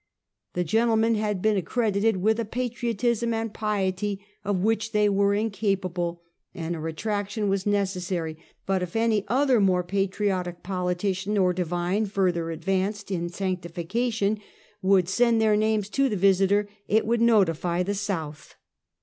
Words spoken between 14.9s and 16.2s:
send their names to the